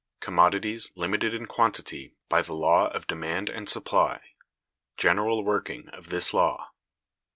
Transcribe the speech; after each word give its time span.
Commodities 0.19 0.91
limited 0.95 1.31
in 1.31 1.45
Quantity 1.45 2.15
by 2.27 2.41
the 2.41 2.55
law 2.55 2.87
of 2.89 3.05
Demand 3.05 3.49
and 3.49 3.69
Supply: 3.69 4.19
General 4.97 5.43
working 5.45 5.89
of 5.89 6.09
this 6.09 6.33
Law. 6.33 6.71